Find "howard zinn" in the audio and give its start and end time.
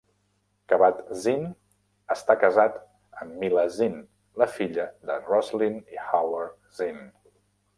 6.07-7.05